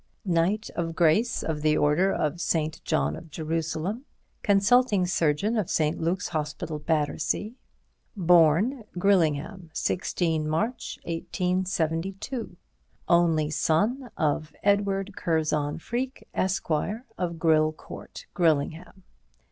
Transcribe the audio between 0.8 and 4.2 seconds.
Grace of the Order of S. John of Jerusalem;